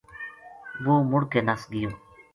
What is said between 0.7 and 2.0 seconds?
وہ مُڑ کے نَس گیو